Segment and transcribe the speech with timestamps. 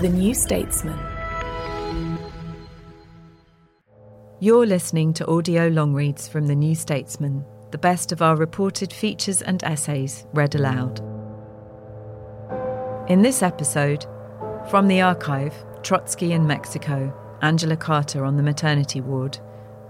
[0.00, 0.98] The New Statesman.
[4.40, 8.94] You're listening to audio long reads from The New Statesman, the best of our reported
[8.94, 11.00] features and essays read aloud.
[13.10, 14.06] In this episode,
[14.70, 17.12] from the archive, Trotsky in Mexico,
[17.42, 19.38] Angela Carter on the maternity ward,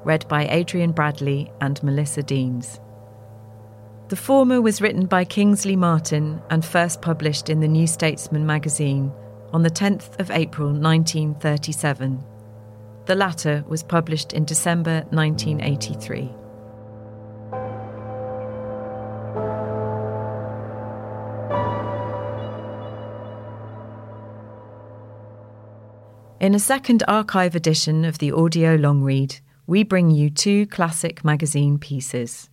[0.03, 2.81] read by Adrian Bradley and Melissa Denes.
[4.08, 9.12] The former was written by Kingsley Martin and first published in the New Statesman magazine
[9.52, 12.22] on the 10th of April 1937.
[13.06, 16.30] The latter was published in December 1983.
[26.40, 31.22] In a second archive edition of the audio long read, we bring you two classic
[31.22, 32.48] magazine pieces.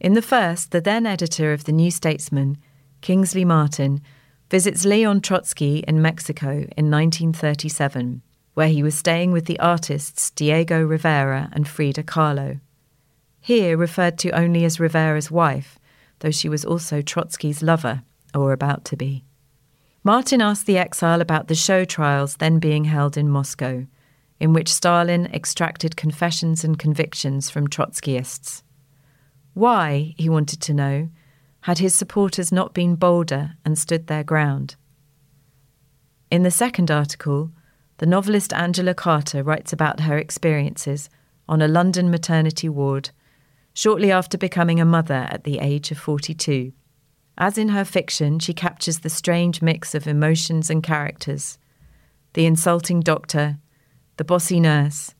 [0.00, 2.58] In the first, the then editor of the New Statesman,
[3.02, 4.02] Kingsley Martin,
[4.48, 8.22] visits Leon Trotsky in Mexico in 1937,
[8.54, 12.60] where he was staying with the artists Diego Rivera and Frida Kahlo.
[13.40, 15.78] Here referred to only as Rivera's wife,
[16.20, 18.02] though she was also Trotsky's lover,
[18.34, 19.24] or about to be.
[20.04, 23.86] Martin asked the exile about the show trials then being held in Moscow,
[24.38, 28.62] in which Stalin extracted confessions and convictions from Trotskyists.
[29.54, 31.08] Why, he wanted to know,
[31.66, 34.76] had his supporters not been bolder and stood their ground?
[36.30, 37.50] In the second article,
[37.98, 41.10] the novelist Angela Carter writes about her experiences
[41.48, 43.10] on a London maternity ward
[43.74, 46.72] shortly after becoming a mother at the age of 42.
[47.36, 51.58] As in her fiction, she captures the strange mix of emotions and characters
[52.34, 53.58] the insulting doctor,
[54.18, 55.14] the bossy nurse,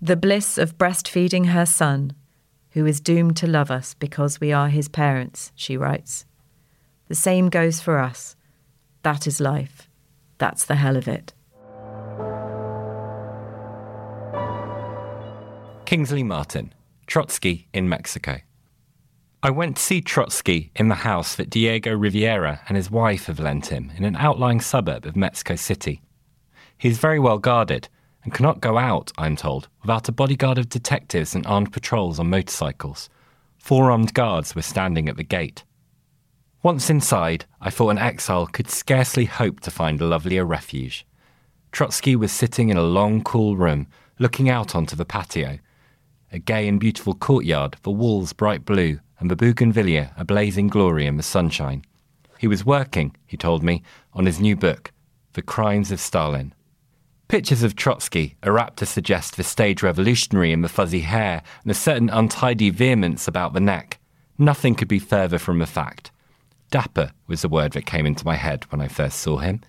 [0.00, 2.12] the bliss of breastfeeding her son,
[2.78, 6.24] who is doomed to love us because we are his parents, she writes.
[7.08, 8.36] The same goes for us.
[9.02, 9.88] That is life.
[10.38, 11.34] That's the hell of it.
[15.86, 16.72] Kingsley Martin,
[17.08, 18.38] Trotsky in Mexico.
[19.42, 23.40] I went to see Trotsky in the house that Diego Rivera and his wife have
[23.40, 26.00] lent him in an outlying suburb of Mexico City.
[26.76, 27.88] He is very well guarded
[28.28, 32.28] and cannot go out, I'm told, without a bodyguard of detectives and armed patrols on
[32.28, 33.08] motorcycles.
[33.56, 35.64] Four armed guards were standing at the gate.
[36.62, 41.06] Once inside, I thought an exile could scarcely hope to find a lovelier refuge.
[41.72, 43.86] Trotsky was sitting in a long, cool room,
[44.18, 45.58] looking out onto the patio.
[46.30, 51.06] A gay and beautiful courtyard, the walls bright blue, and the bougainvillea a blazing glory
[51.06, 51.82] in the sunshine.
[52.38, 54.92] He was working, he told me, on his new book,
[55.32, 56.52] The Crimes of Stalin.
[57.28, 61.70] Pictures of Trotsky are apt to suggest the stage revolutionary in the fuzzy hair and
[61.70, 63.98] a certain untidy vehemence about the neck.
[64.38, 66.10] Nothing could be further from the fact.
[66.70, 69.60] Dapper was the word that came into my head when I first saw him.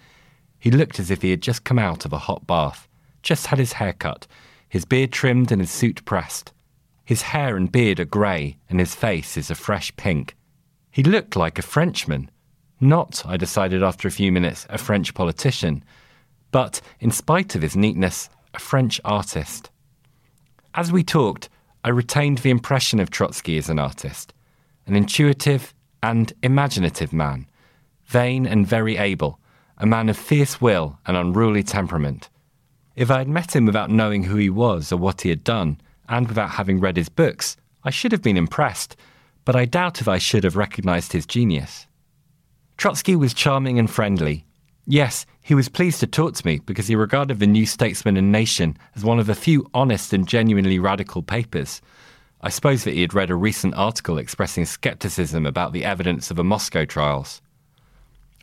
[0.57, 2.87] He looked as if he had just come out of a hot bath,
[3.23, 4.25] just had his hair cut,
[4.69, 6.53] his beard trimmed and his suit pressed.
[7.03, 10.37] His hair and beard are grey, and his face is a fresh pink.
[10.91, 12.31] He looked like a Frenchman.
[12.79, 15.83] Not, I decided after a few minutes, a French politician,
[16.51, 19.69] but, in spite of his neatness, a French artist.
[20.73, 21.49] As we talked,
[21.83, 24.33] I retained the impression of Trotsky as an artist,
[24.85, 27.47] an intuitive and imaginative man,
[28.05, 29.39] vain and very able,
[29.77, 32.29] a man of fierce will and unruly temperament.
[32.95, 35.79] If I had met him without knowing who he was or what he had done,
[36.09, 38.97] and without having read his books, I should have been impressed,
[39.45, 41.87] but I doubt if I should have recognized his genius.
[42.77, 44.45] Trotsky was charming and friendly.
[44.91, 48.31] Yes, he was pleased to talk to me because he regarded the New Statesman and
[48.31, 51.79] Nation as one of the few honest and genuinely radical papers.
[52.41, 56.37] I suppose that he had read a recent article expressing skepticism about the evidence of
[56.37, 57.39] the Moscow trials.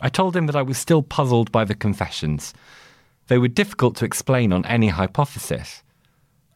[0.01, 2.55] I told him that I was still puzzled by the confessions.
[3.27, 5.83] They were difficult to explain on any hypothesis.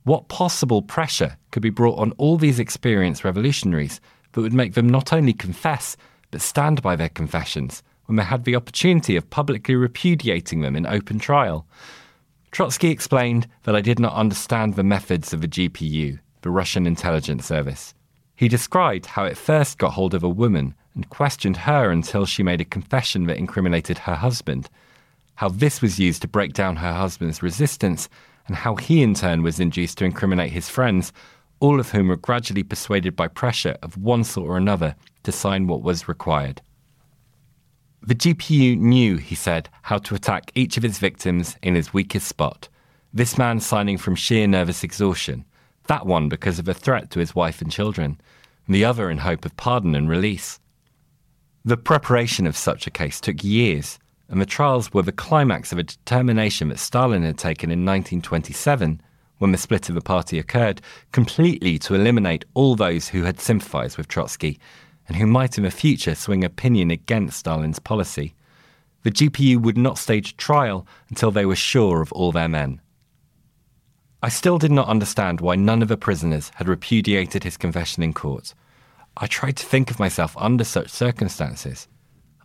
[0.04, 4.00] What possible pressure could be brought on all these experienced revolutionaries
[4.34, 5.96] that would make them not only confess,
[6.30, 10.84] but stand by their confessions when they had the opportunity of publicly repudiating them in
[10.84, 11.64] open trial?
[12.50, 17.46] Trotsky explained that I did not understand the methods of the GPU, the Russian intelligence
[17.46, 17.94] service.
[18.34, 22.42] He described how it first got hold of a woman and questioned her until she
[22.42, 24.68] made a confession that incriminated her husband,
[25.36, 28.08] how this was used to break down her husband's resistance,
[28.48, 31.12] and how he in turn was induced to incriminate his friends,
[31.60, 35.68] all of whom were gradually persuaded by pressure of one sort or another to sign
[35.68, 36.60] what was required.
[38.02, 42.26] The GPU knew, he said, how to attack each of his victims in his weakest
[42.26, 42.68] spot.
[43.12, 45.44] This man signing from sheer nervous exhaustion,
[45.86, 48.18] that one because of a threat to his wife and children,
[48.66, 50.60] the other in hope of pardon and release.
[51.62, 53.98] The preparation of such a case took years,
[54.30, 59.02] and the trials were the climax of a determination that Stalin had taken in 1927,
[59.36, 60.80] when the split of the party occurred,
[61.12, 64.58] completely to eliminate all those who had sympathized with Trotsky
[65.10, 68.32] and who might in the future swing opinion against Stalin's policy.
[69.02, 72.80] The GPU would not stage trial until they were sure of all their men.
[74.22, 78.12] I still did not understand why none of the prisoners had repudiated his confession in
[78.12, 78.54] court.
[79.16, 81.88] I tried to think of myself under such circumstances.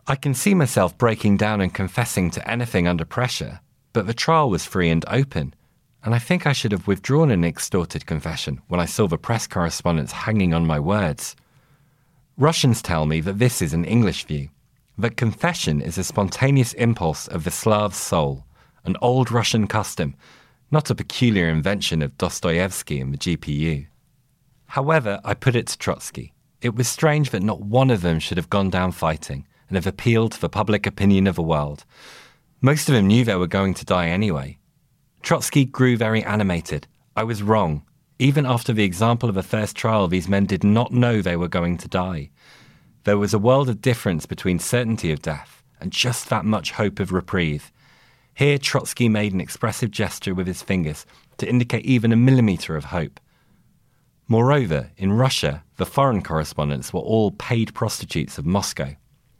[0.07, 3.59] I can see myself breaking down and confessing to anything under pressure,
[3.93, 5.53] but the trial was free and open,
[6.03, 9.45] and I think I should have withdrawn an extorted confession when I saw the press
[9.45, 11.35] correspondence hanging on my words.
[12.37, 14.49] Russians tell me that this is an English view,
[14.97, 18.45] that confession is a spontaneous impulse of the Slav's soul,
[18.83, 20.15] an old Russian custom,
[20.69, 23.87] not a peculiar invention of Dostoevsky and the GPU.
[24.67, 26.33] However, I put it to Trotsky.
[26.61, 29.87] It was strange that not one of them should have gone down fighting and have
[29.87, 31.85] appealed to the public opinion of the world.
[32.59, 34.57] Most of them knew they were going to die anyway.
[35.21, 36.85] Trotsky grew very animated.
[37.15, 37.83] I was wrong.
[38.17, 41.49] Even after the example of the first trial, these men did not know they were
[41.49, 42.29] going to die.
[43.03, 46.99] There was a world of difference between certainty of death and just that much hope
[46.99, 47.71] of reprieve.
[48.33, 51.05] Here, Trotsky made an expressive gesture with his fingers
[51.37, 53.19] to indicate even a millimetre of hope.
[54.27, 58.95] Moreover, in Russia, the foreign correspondents were all paid prostitutes of Moscow.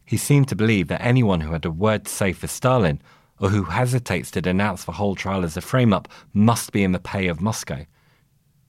[0.06, 3.02] He seemed to believe that anyone who had a word to say for Stalin,
[3.40, 6.92] or who hesitates to denounce the whole trial as a frame up, must be in
[6.92, 7.86] the pay of Moscow.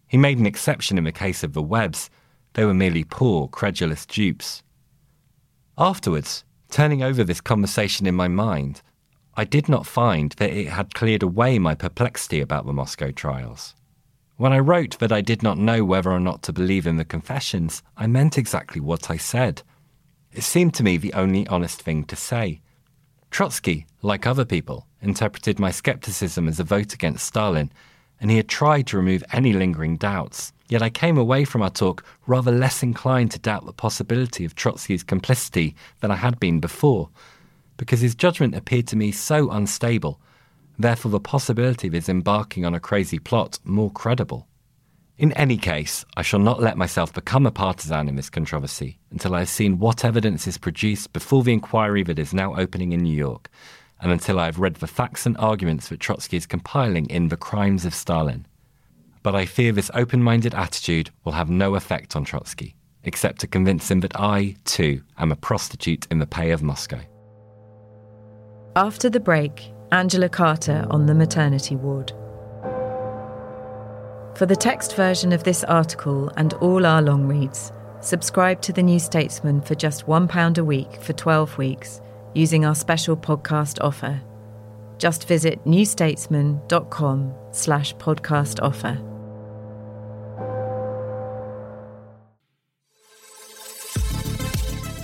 [0.07, 2.11] He made an exception in the case of the Webbs.
[2.55, 4.63] They were merely poor, credulous dupes.
[5.77, 8.83] Afterwards, turning over this conversation in my mind,
[9.35, 13.75] I did not find that it had cleared away my perplexity about the Moscow trials.
[14.37, 17.05] When I wrote that I did not know whether or not to believe in the
[17.05, 19.63] confessions, I meant exactly what I said.
[20.33, 22.61] It seemed to me the only honest thing to say.
[23.31, 27.73] Trotsky, like other people, interpreted my skepticism as a vote against Stalin,
[28.21, 30.53] and he had tried to remove any lingering doubts.
[30.69, 34.55] Yet I came away from our talk rather less inclined to doubt the possibility of
[34.55, 37.09] Trotsky's complicity than I had been before,
[37.77, 40.21] because his judgment appeared to me so unstable
[40.79, 44.47] therefore the possibility of his embarking on a crazy plot more credible.
[45.19, 49.35] In any case, I shall not let myself become a partisan in this controversy until
[49.35, 53.01] I have seen what evidence is produced before the inquiry that is now opening in
[53.01, 53.49] New York,
[54.01, 57.37] and until I have read the facts and arguments that Trotsky is compiling in The
[57.37, 58.47] Crimes of Stalin.
[59.23, 63.47] But I fear this open minded attitude will have no effect on Trotsky, except to
[63.47, 67.01] convince him that I, too, am a prostitute in the pay of Moscow.
[68.77, 72.13] After the break, Angela Carter on the maternity ward.
[74.37, 78.83] For the text version of this article and all our long reads, subscribe to The
[78.83, 82.03] New Statesman for just £1 a week for 12 weeks
[82.37, 84.21] using our special podcast offer.
[84.99, 89.01] Just visit newstatesman.com slash podcast offer.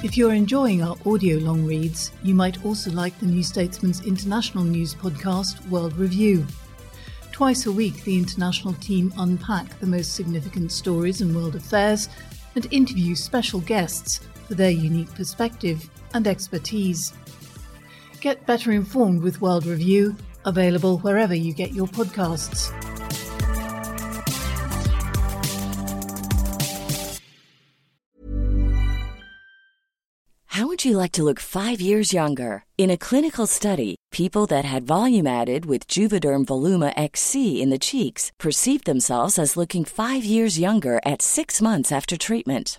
[0.04, 4.64] If you're enjoying our audio long reads, you might also like the New Statesman's international
[4.64, 6.44] news podcast, World Review.
[7.30, 12.08] Twice a week, the international team unpack the most significant stories in world affairs
[12.56, 17.12] and interview special guests for their unique perspective and expertise.
[18.22, 20.14] Get better informed with World Review,
[20.44, 22.70] available wherever you get your podcasts.
[30.46, 32.64] How would you like to look five years younger?
[32.78, 37.78] In a clinical study, people that had volume added with Juvederm Voluma XC in the
[37.78, 42.78] cheeks perceived themselves as looking five years younger at six months after treatment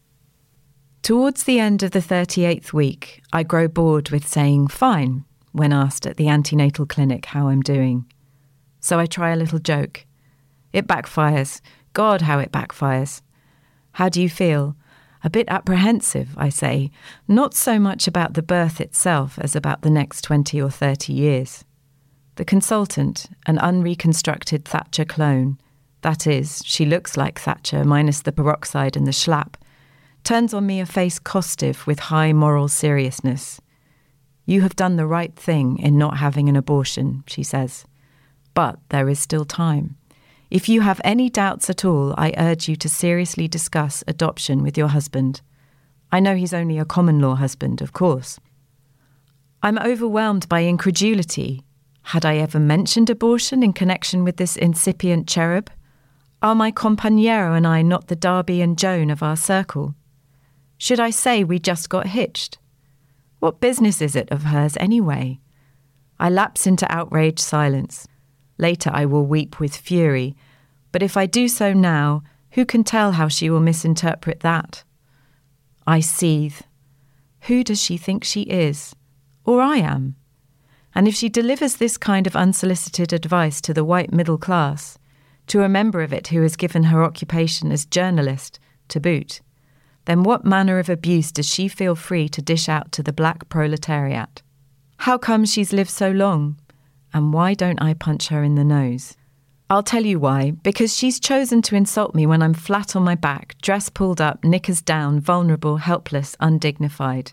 [1.01, 6.05] Towards the end of the 38th week, I grow bored with saying fine when asked
[6.05, 8.05] at the antenatal clinic how I'm doing.
[8.79, 10.05] So I try a little joke.
[10.71, 11.59] It backfires.
[11.93, 13.21] God, how it backfires.
[13.93, 14.75] How do you feel?
[15.23, 16.91] A bit apprehensive, I say,
[17.27, 21.65] not so much about the birth itself as about the next 20 or 30 years.
[22.35, 25.57] The consultant, an unreconstructed Thatcher clone,
[26.01, 29.55] that is, she looks like Thatcher minus the peroxide and the schlapp,
[30.23, 33.59] turns on me a face costive with high moral seriousness.
[34.45, 37.85] You have done the right thing in not having an abortion, she says.
[38.53, 39.95] But there is still time.
[40.49, 44.77] If you have any doubts at all, I urge you to seriously discuss adoption with
[44.77, 45.41] your husband.
[46.11, 48.37] I know he's only a common law husband, of course.
[49.63, 51.63] I'm overwhelmed by incredulity.
[52.03, 55.69] Had I ever mentioned abortion in connection with this incipient cherub?
[56.41, 59.95] Are my compañero and I not the Darby and Joan of our circle?
[60.81, 62.57] Should I say we just got hitched?
[63.37, 65.39] What business is it of hers anyway?
[66.19, 68.07] I lapse into outraged silence.
[68.57, 70.35] Later I will weep with fury,
[70.91, 72.23] but if I do so now,
[72.53, 74.83] who can tell how she will misinterpret that?
[75.85, 76.61] I seethe.
[77.41, 78.95] Who does she think she is?
[79.45, 80.15] Or I am?
[80.95, 84.97] And if she delivers this kind of unsolicited advice to the white middle class,
[85.45, 89.41] to a member of it who has given her occupation as journalist to boot,
[90.05, 93.49] then what manner of abuse does she feel free to dish out to the black
[93.49, 94.41] proletariat?
[94.97, 96.59] How come she's lived so long?
[97.13, 99.17] And why don't I punch her in the nose?
[99.69, 100.51] I'll tell you why.
[100.51, 104.43] Because she's chosen to insult me when I'm flat on my back, dress pulled up,
[104.43, 107.31] knickers down, vulnerable, helpless, undignified.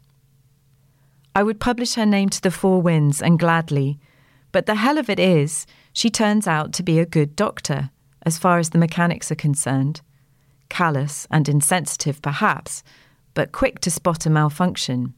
[1.35, 3.99] I would publish her name to the four winds and gladly,
[4.53, 7.91] but the hell of it is, she turns out to be a good doctor,
[8.23, 10.01] as far as the mechanics are concerned.
[10.69, 12.83] Callous and insensitive, perhaps,
[13.35, 15.15] but quick to spot a malfunction.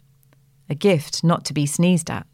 [0.68, 2.26] A gift not to be sneezed at.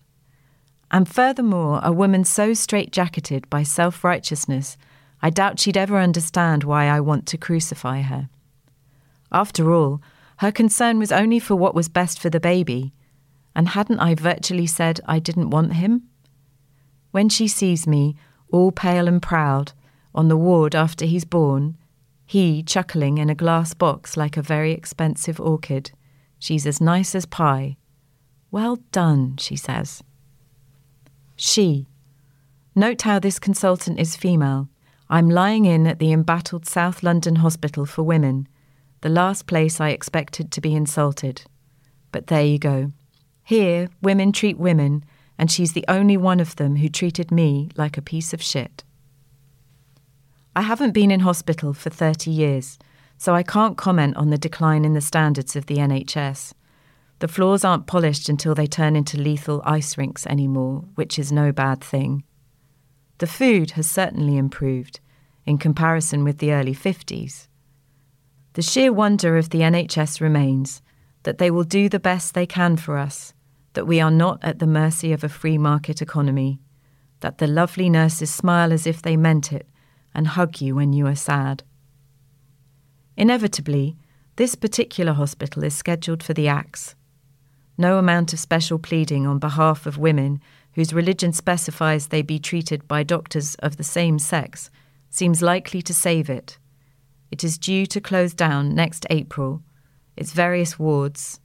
[0.90, 4.76] And furthermore, a woman so straitjacketed by self righteousness,
[5.23, 8.28] I doubt she'd ever understand why I want to crucify her.
[9.32, 10.00] After all,
[10.38, 12.92] her concern was only for what was best for the baby,
[13.54, 16.08] and hadn't I virtually said I didn't want him?
[17.11, 18.16] When she sees me,
[18.50, 19.73] all pale and proud,
[20.14, 21.76] on the ward after he's born,
[22.26, 25.92] He chuckling in a glass box like a very expensive orchid.
[26.38, 27.76] She's as nice as pie.
[28.50, 30.02] Well done, she says.
[31.37, 31.87] She.
[32.75, 34.68] Note how this consultant is female.
[35.09, 38.49] I'm lying in at the embattled South London Hospital for Women,
[39.02, 41.42] the last place I expected to be insulted.
[42.11, 42.92] But there you go.
[43.45, 45.04] Here, women treat women,
[45.38, 48.83] and she's the only one of them who treated me like a piece of shit.
[50.56, 52.78] I haven't been in hospital for 30 years,
[53.18, 56.54] so I can't comment on the decline in the standards of the NHS.
[57.18, 61.52] The floors aren't polished until they turn into lethal ice rinks anymore, which is no
[61.52, 62.25] bad thing.
[63.18, 64.98] The food has certainly improved
[65.44, 67.48] in comparison with the early 50s.
[68.54, 70.80] The sheer wonder of the NHS remains
[71.25, 73.34] that they will do the best they can for us,
[73.75, 76.62] that we are not at the mercy of a free market economy,
[77.20, 79.68] that the lovely nurses smile as if they meant it
[80.16, 81.62] and hug you when you are sad.
[83.16, 83.96] Inevitably,
[84.37, 86.94] this particular hospital is scheduled for the axe.
[87.78, 90.40] No amount of special pleading on behalf of women
[90.73, 94.70] whose religion specifies they be treated by doctors of the same sex,
[95.11, 96.58] seems likely to save it.
[97.30, 99.62] It is due to close down next April.
[100.16, 101.40] Its various wards,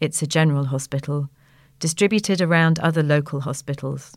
[0.00, 1.28] it's a general hospital,
[1.78, 4.16] distributed around other local hospitals.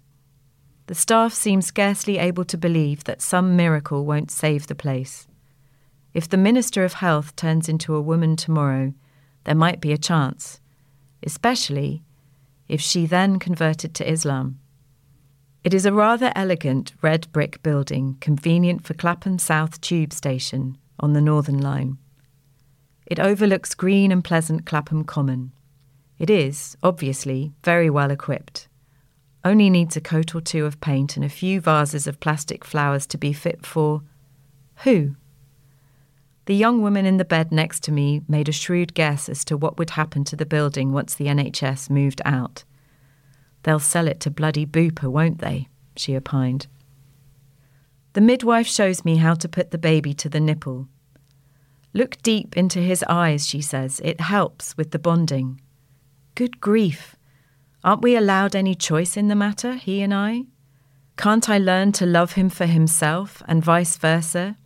[0.89, 5.27] The staff seem scarcely able to believe that some miracle won't save the place.
[6.15, 8.95] If the Minister of Health turns into a woman tomorrow,
[9.43, 10.59] there might be a chance,
[11.21, 12.01] especially
[12.67, 14.57] if she then converted to Islam.
[15.63, 21.13] It is a rather elegant red brick building convenient for Clapham South Tube Station on
[21.13, 21.99] the Northern Line.
[23.05, 25.51] It overlooks green and pleasant Clapham Common.
[26.17, 28.68] It is, obviously, very well equipped.
[29.43, 33.07] Only needs a coat or two of paint and a few vases of plastic flowers
[33.07, 34.01] to be fit for
[34.83, 35.15] who?
[36.45, 39.55] The young woman in the bed next to me made a shrewd guess as to
[39.55, 42.63] what would happen to the building once the NHS moved out.
[43.63, 45.67] They'll sell it to bloody BUPA, won't they?
[45.95, 46.67] she opined.
[48.13, 50.87] The midwife shows me how to put the baby to the nipple.
[51.93, 54.01] Look deep into his eyes, she says.
[54.03, 55.61] It helps with the bonding.
[56.35, 57.15] Good grief.
[57.83, 60.43] Aren't we allowed any choice in the matter, he and I?
[61.17, 64.57] Can't I learn to love him for himself and vice versa?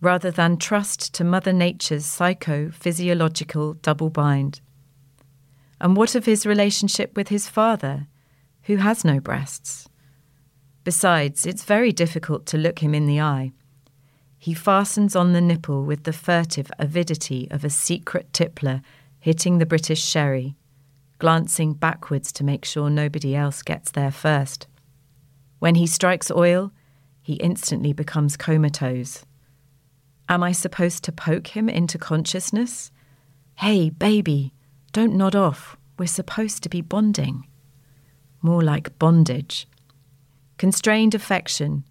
[0.00, 4.60] rather than trust to Mother Nature's psycho physiological double bind?
[5.80, 8.06] And what of his relationship with his father,
[8.62, 9.88] who has no breasts?
[10.84, 13.52] Besides, it's very difficult to look him in the eye.
[14.38, 18.82] He fastens on the nipple with the furtive avidity of a secret tippler
[19.18, 20.54] hitting the British sherry,
[21.18, 24.66] glancing backwards to make sure nobody else gets there first.
[25.58, 26.72] When he strikes oil,
[27.22, 29.24] he instantly becomes comatose.
[30.28, 32.90] Am I supposed to poke him into consciousness?
[33.56, 34.52] Hey, baby,
[34.92, 35.76] don't nod off.
[35.98, 37.46] We're supposed to be bonding.
[38.42, 39.66] More like bondage.
[40.58, 41.84] Constrained affection.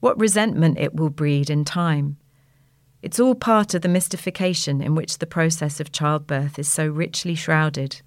[0.00, 2.18] What resentment it will breed in time.
[3.02, 7.34] It's all part of the mystification in which the process of childbirth is so richly
[7.34, 8.02] shrouded.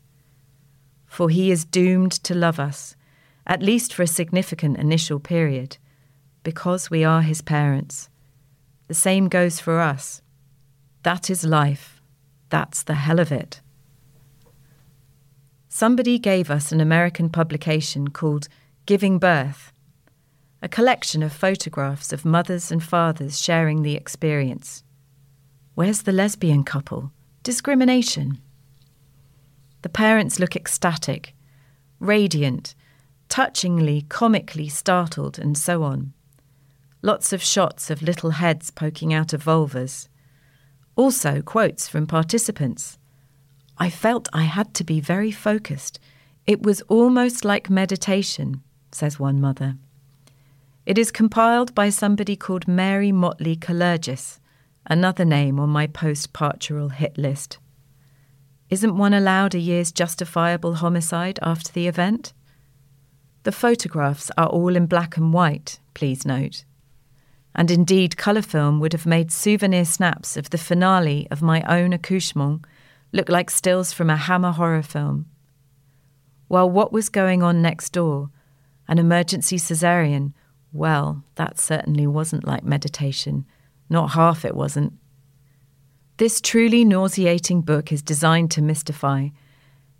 [1.16, 2.96] For he is doomed to love us,
[3.48, 5.78] at least for a significant initial period,
[6.44, 8.10] because we are his parents
[8.88, 10.22] the same goes for us.
[11.04, 12.02] That is life.
[12.50, 13.62] That's the hell of it.
[15.68, 18.48] Somebody gave us an American publication called
[18.86, 19.74] Giving Birth,
[20.62, 24.84] a collection of photographs of mothers and fathers sharing the experience.
[25.74, 27.12] Where's the lesbian couple?
[27.44, 28.40] Discrimination.
[29.86, 31.36] The parents look ecstatic,
[32.00, 32.74] radiant,
[33.30, 36.12] touchingly, comically startled, and so on.
[37.04, 40.08] Lots of shots of little heads poking out of vulvas.
[40.96, 42.98] Also, quotes from participants.
[43.78, 46.00] I felt I had to be very focused.
[46.48, 49.76] It was almost like meditation, says one mother.
[50.88, 54.40] It is compiled by somebody called Mary Motley Kalergis,
[54.88, 57.60] another name on my post parturial hit list.
[58.70, 62.34] Isn't one allowed a year's justifiable homicide after the event?
[63.44, 66.66] The photographs are all in black and white, please note
[67.56, 71.94] and indeed colour film would have made souvenir snaps of the finale of my own
[71.94, 72.66] accouchement
[73.14, 75.26] look like stills from a Hammer horror film.
[76.50, 78.30] While what was going on next door,
[78.90, 80.34] an emergency caesarean,
[80.74, 83.46] well, that certainly wasn't like meditation.
[83.90, 84.94] Not half it wasn't.
[86.18, 89.30] This truly nauseating book is designed to mystify.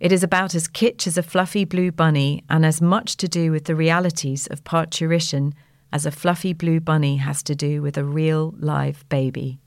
[0.00, 3.50] It is about as kitsch as a fluffy blue bunny and as much to do
[3.50, 5.52] with the realities of parturition
[5.92, 9.60] as a fluffy blue bunny has to do with a real live baby.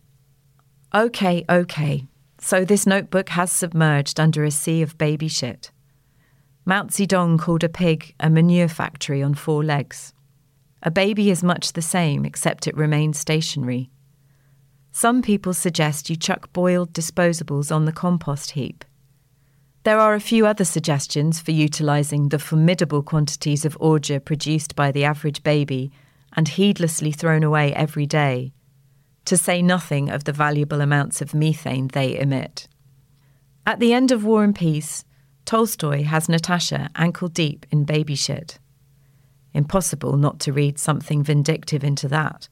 [0.91, 2.07] Okay, okay.
[2.39, 5.69] So this notebook has submerged under a sea of baby shit.
[6.65, 10.13] Mao Zedong called a pig a manure factory on four legs.
[10.81, 13.91] A baby is much the same, except it remains stationary.
[14.91, 18.83] Some people suggest you chuck boiled disposables on the compost heap.
[19.83, 24.91] There are a few other suggestions for utilising the formidable quantities of ordure produced by
[24.91, 25.91] the average baby
[26.33, 28.51] and heedlessly thrown away every day,
[29.25, 32.67] to say nothing of the valuable amounts of methane they emit.
[33.65, 35.05] At the end of War and Peace,
[35.45, 38.59] Tolstoy has Natasha ankle deep in baby shit.
[39.53, 42.49] Impossible not to read something vindictive into that,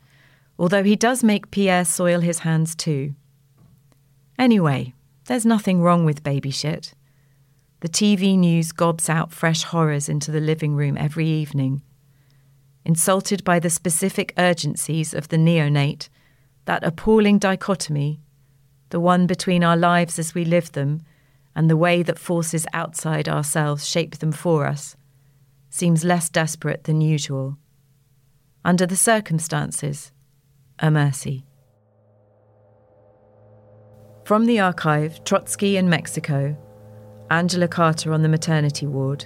[0.60, 3.14] although he does make Pierre soil his hands too.
[4.38, 4.94] Anyway,
[5.26, 6.94] there's nothing wrong with baby shit.
[7.82, 11.84] The TV news gobs out fresh horrors into the living room every evening.
[12.86, 16.10] Insulted by the specific urgencies of the neonate,
[16.66, 18.20] that appalling dichotomy,
[18.90, 21.02] the one between our lives as we live them
[21.56, 24.96] and the way that forces outside ourselves shape them for us,
[25.70, 27.58] seems less desperate than usual.
[28.64, 30.12] Under the circumstances,
[30.80, 31.46] a mercy.
[34.26, 36.58] From the archive, Trotsky in Mexico,
[37.30, 39.26] Angela Carter on the maternity ward,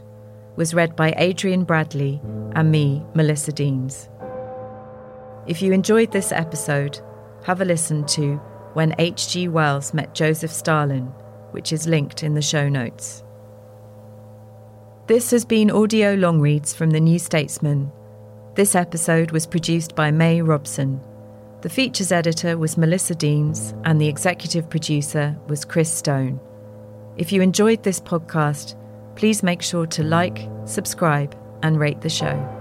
[0.56, 2.22] was read by Adrian Bradley
[2.56, 4.10] and me, Melissa Denes.
[5.48, 7.00] If you enjoyed this episode,
[7.46, 8.36] have a listen to
[8.74, 9.48] When H.G.
[9.48, 11.12] Wells Met Joseph Stalin
[11.52, 13.24] which is linked in the show notes.
[15.08, 17.92] This has been audio long reads from The New Statesman.
[18.56, 21.02] This episode was produced by May Robson.
[21.62, 26.40] The features editor was Melissa Denes, and the executive producer was Chris Stone.
[27.18, 28.74] If you enjoyed this podcast,
[29.16, 32.61] please make sure to like, subscribe, and rate the show.